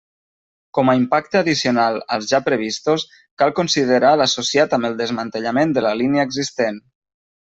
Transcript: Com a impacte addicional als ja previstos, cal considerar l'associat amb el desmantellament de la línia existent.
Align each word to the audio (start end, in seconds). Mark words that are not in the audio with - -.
Com 0.75 0.91
a 0.91 0.93
impacte 0.99 1.37
addicional 1.41 1.99
als 2.15 2.31
ja 2.31 2.39
previstos, 2.47 3.05
cal 3.41 3.53
considerar 3.59 4.13
l'associat 4.23 4.73
amb 4.79 4.89
el 4.91 4.97
desmantellament 5.03 5.77
de 5.77 5.85
la 5.89 5.93
línia 6.01 6.27
existent. 6.31 6.81